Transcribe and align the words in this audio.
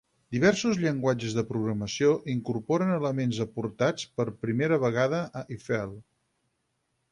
Diversos 0.35 0.77
llenguatges 0.83 1.35
de 1.39 1.43
programació 1.49 2.13
incorporen 2.35 2.95
elements 2.95 3.43
aportats 3.47 4.09
per 4.21 4.27
primera 4.47 4.83
vegada 4.87 5.23
a 5.43 5.47
Eiffel. 5.57 5.97